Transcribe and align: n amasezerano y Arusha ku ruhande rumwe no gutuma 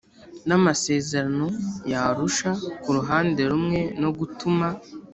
n 0.47 0.49
amasezerano 0.57 1.47
y 1.91 1.93
Arusha 2.03 2.51
ku 2.81 2.89
ruhande 2.97 3.41
rumwe 3.51 3.79
no 4.01 4.09
gutuma 4.17 4.67